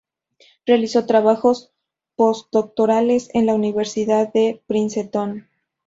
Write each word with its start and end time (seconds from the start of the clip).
Realizó 0.65 1.05
trabajos 1.05 1.69
postdoctorales 2.15 3.29
en 3.35 3.45
la 3.45 3.53
Universidad 3.53 4.33
de 4.33 4.59
Princeton. 4.65 5.47